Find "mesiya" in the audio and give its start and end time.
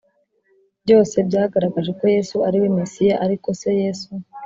2.79-3.15